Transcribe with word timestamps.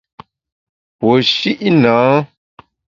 Puo 0.99 1.13
shi’ 1.31 1.69
nâ. 1.81 1.95